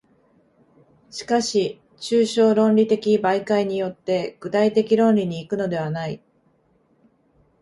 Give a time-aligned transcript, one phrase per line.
[1.11, 6.23] しかし抽象論理的媒介によって具体的論理に行くのではない。